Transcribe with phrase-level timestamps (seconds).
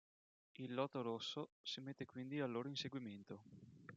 [0.53, 3.43] Il Loto Rosso si mette quindi al loro inseguimento.